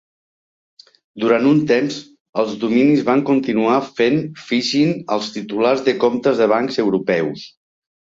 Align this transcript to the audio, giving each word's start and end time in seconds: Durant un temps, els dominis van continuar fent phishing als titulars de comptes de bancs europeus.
Durant 1.23 1.49
un 1.49 1.57
temps, 1.71 1.97
els 2.43 2.55
dominis 2.63 3.03
van 3.09 3.21
continuar 3.27 3.75
fent 3.99 4.17
phishing 4.45 4.95
als 5.17 5.29
titulars 5.37 5.85
de 5.91 5.95
comptes 6.05 6.43
de 6.45 6.49
bancs 6.55 6.81
europeus. 6.87 7.45